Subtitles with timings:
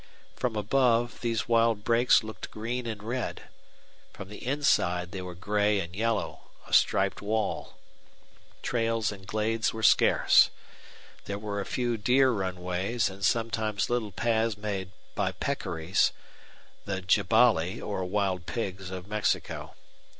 [0.35, 3.43] From above, these wild brakes looked green and red;
[4.11, 7.77] from the inside they were gray and yellow a striped wall.
[8.63, 10.49] Trails and glades were scarce.
[11.25, 16.13] There were a few deer runways and sometimes little paths made by peccaries
[16.85, 19.75] the jabali, or wild pigs, of Mexico.